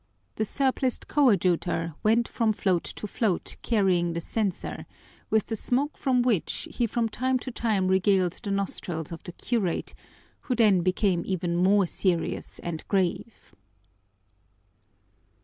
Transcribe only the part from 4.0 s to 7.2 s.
the censer, with the smoke from which he from